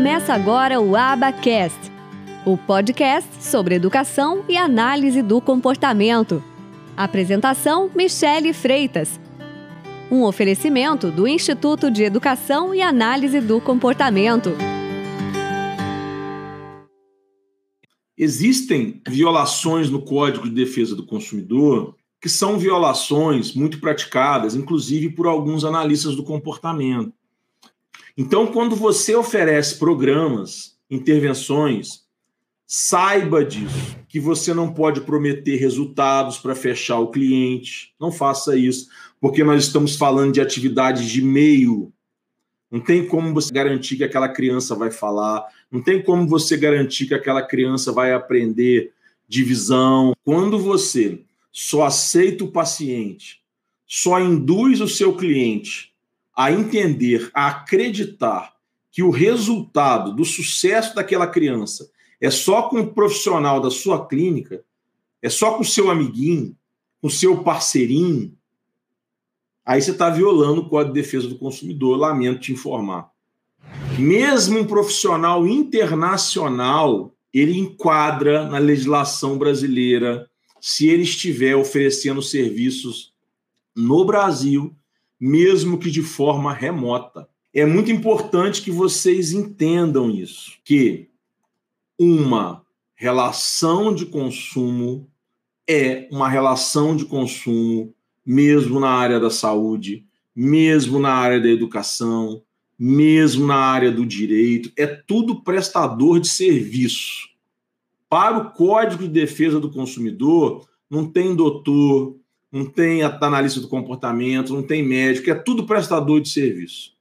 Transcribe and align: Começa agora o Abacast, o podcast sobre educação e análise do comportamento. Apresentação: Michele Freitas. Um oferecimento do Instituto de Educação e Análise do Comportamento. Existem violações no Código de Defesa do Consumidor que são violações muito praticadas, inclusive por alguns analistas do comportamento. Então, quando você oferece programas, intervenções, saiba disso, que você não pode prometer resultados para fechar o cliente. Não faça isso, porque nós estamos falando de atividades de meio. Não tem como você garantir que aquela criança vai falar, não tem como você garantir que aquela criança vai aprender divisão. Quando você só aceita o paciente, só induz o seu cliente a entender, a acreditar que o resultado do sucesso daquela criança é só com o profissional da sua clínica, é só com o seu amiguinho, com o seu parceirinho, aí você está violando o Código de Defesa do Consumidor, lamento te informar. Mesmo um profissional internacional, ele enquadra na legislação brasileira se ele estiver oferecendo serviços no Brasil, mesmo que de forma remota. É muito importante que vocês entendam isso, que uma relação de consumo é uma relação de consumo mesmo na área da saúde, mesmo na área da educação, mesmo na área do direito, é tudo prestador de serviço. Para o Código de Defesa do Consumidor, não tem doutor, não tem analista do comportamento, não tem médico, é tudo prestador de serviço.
Começa 0.00 0.32
agora 0.32 0.80
o 0.80 0.96
Abacast, 0.96 1.78
o 2.46 2.56
podcast 2.56 3.28
sobre 3.44 3.74
educação 3.74 4.42
e 4.48 4.56
análise 4.56 5.20
do 5.20 5.42
comportamento. 5.42 6.42
Apresentação: 6.96 7.90
Michele 7.94 8.54
Freitas. 8.54 9.20
Um 10.10 10.22
oferecimento 10.22 11.10
do 11.10 11.28
Instituto 11.28 11.90
de 11.90 12.02
Educação 12.02 12.74
e 12.74 12.80
Análise 12.80 13.42
do 13.42 13.60
Comportamento. 13.60 14.52
Existem 18.16 19.02
violações 19.06 19.90
no 19.90 20.00
Código 20.00 20.48
de 20.48 20.54
Defesa 20.54 20.96
do 20.96 21.04
Consumidor 21.04 21.94
que 22.22 22.28
são 22.30 22.58
violações 22.58 23.54
muito 23.54 23.78
praticadas, 23.78 24.54
inclusive 24.54 25.10
por 25.10 25.26
alguns 25.26 25.62
analistas 25.62 26.16
do 26.16 26.24
comportamento. 26.24 27.12
Então, 28.22 28.46
quando 28.46 28.76
você 28.76 29.14
oferece 29.14 29.78
programas, 29.78 30.76
intervenções, 30.90 32.04
saiba 32.66 33.42
disso, 33.42 33.96
que 34.06 34.20
você 34.20 34.52
não 34.52 34.74
pode 34.74 35.00
prometer 35.00 35.56
resultados 35.56 36.36
para 36.36 36.54
fechar 36.54 36.98
o 36.98 37.10
cliente. 37.10 37.94
Não 37.98 38.12
faça 38.12 38.54
isso, 38.54 38.90
porque 39.18 39.42
nós 39.42 39.64
estamos 39.64 39.96
falando 39.96 40.34
de 40.34 40.40
atividades 40.42 41.08
de 41.08 41.22
meio. 41.22 41.90
Não 42.70 42.78
tem 42.78 43.06
como 43.06 43.32
você 43.32 43.50
garantir 43.54 43.96
que 43.96 44.04
aquela 44.04 44.28
criança 44.28 44.74
vai 44.74 44.90
falar, 44.90 45.46
não 45.72 45.82
tem 45.82 46.02
como 46.02 46.28
você 46.28 46.58
garantir 46.58 47.06
que 47.06 47.14
aquela 47.14 47.40
criança 47.40 47.90
vai 47.90 48.12
aprender 48.12 48.92
divisão. 49.26 50.12
Quando 50.22 50.58
você 50.58 51.22
só 51.50 51.84
aceita 51.84 52.44
o 52.44 52.52
paciente, 52.52 53.40
só 53.86 54.20
induz 54.20 54.82
o 54.82 54.86
seu 54.86 55.16
cliente 55.16 55.89
a 56.40 56.50
entender, 56.50 57.30
a 57.34 57.48
acreditar 57.48 58.54
que 58.90 59.02
o 59.02 59.10
resultado 59.10 60.16
do 60.16 60.24
sucesso 60.24 60.94
daquela 60.94 61.26
criança 61.26 61.90
é 62.18 62.30
só 62.30 62.62
com 62.62 62.80
o 62.80 62.94
profissional 62.94 63.60
da 63.60 63.70
sua 63.70 64.06
clínica, 64.06 64.64
é 65.20 65.28
só 65.28 65.52
com 65.52 65.60
o 65.60 65.66
seu 65.66 65.90
amiguinho, 65.90 66.56
com 66.98 67.08
o 67.08 67.10
seu 67.10 67.42
parceirinho, 67.44 68.34
aí 69.66 69.82
você 69.82 69.90
está 69.90 70.08
violando 70.08 70.62
o 70.62 70.68
Código 70.70 70.94
de 70.94 71.02
Defesa 71.02 71.28
do 71.28 71.36
Consumidor, 71.36 71.98
lamento 71.98 72.40
te 72.40 72.52
informar. 72.54 73.10
Mesmo 73.98 74.60
um 74.60 74.66
profissional 74.66 75.46
internacional, 75.46 77.14
ele 77.34 77.58
enquadra 77.58 78.48
na 78.48 78.56
legislação 78.56 79.36
brasileira 79.36 80.26
se 80.58 80.88
ele 80.88 81.02
estiver 81.02 81.54
oferecendo 81.54 82.22
serviços 82.22 83.12
no 83.76 84.06
Brasil, 84.06 84.74
mesmo 85.20 85.78
que 85.78 85.90
de 85.90 86.02
forma 86.02 86.52
remota. 86.52 87.28
É 87.52 87.66
muito 87.66 87.92
importante 87.92 88.62
que 88.62 88.70
vocês 88.70 89.32
entendam 89.32 90.10
isso, 90.10 90.52
que 90.64 91.10
uma 91.98 92.64
relação 92.94 93.94
de 93.94 94.06
consumo 94.06 95.08
é 95.68 96.08
uma 96.10 96.28
relação 96.28 96.96
de 96.96 97.04
consumo 97.04 97.94
mesmo 98.24 98.80
na 98.80 98.90
área 98.90 99.20
da 99.20 99.30
saúde, 99.30 100.04
mesmo 100.34 100.98
na 100.98 101.12
área 101.12 101.40
da 101.40 101.48
educação, 101.48 102.42
mesmo 102.78 103.46
na 103.46 103.56
área 103.56 103.90
do 103.90 104.06
direito, 104.06 104.72
é 104.76 104.86
tudo 104.86 105.42
prestador 105.42 106.18
de 106.18 106.28
serviço. 106.28 107.28
Para 108.08 108.38
o 108.38 108.50
Código 108.52 109.02
de 109.02 109.08
Defesa 109.08 109.60
do 109.60 109.70
Consumidor, 109.70 110.66
não 110.88 111.06
tem 111.06 111.34
doutor, 111.36 112.16
não 112.52 112.66
tem 112.66 113.02
analista 113.02 113.60
do 113.60 113.68
comportamento, 113.68 114.52
não 114.52 114.62
tem 114.62 114.82
médico, 114.82 115.30
é 115.30 115.34
tudo 115.34 115.66
prestador 115.66 116.20
de 116.20 116.28
serviço. 116.28 116.92